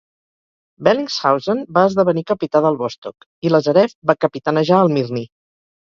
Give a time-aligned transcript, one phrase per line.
[0.87, 5.29] Bellingshausen va esdevenir capità del "Vostok", i Lazarev va capitanejar el "Mirny".